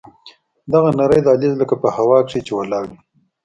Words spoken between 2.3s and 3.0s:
چې ولاړ وي.